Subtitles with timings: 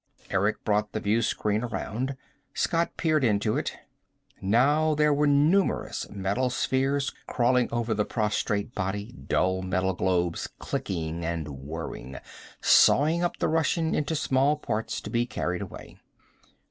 [0.31, 2.15] Eric brought the view screen around.
[2.55, 3.77] Scott peered into it.
[4.41, 11.23] Now there were numerous metal spheres crawling over the prostrate body, dull metal globes clicking
[11.23, 12.17] and whirring,
[12.61, 15.99] sawing up the Russian into small parts to be carried away.